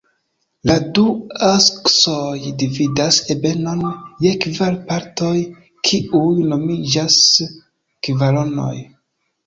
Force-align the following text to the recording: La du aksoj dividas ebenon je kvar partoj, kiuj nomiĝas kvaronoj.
La 0.69 0.77
du 0.97 1.03
aksoj 1.47 2.31
dividas 2.63 3.21
ebenon 3.35 3.85
je 4.25 4.33
kvar 4.47 4.81
partoj, 4.91 5.37
kiuj 5.91 6.51
nomiĝas 6.51 7.17
kvaronoj. 8.11 8.77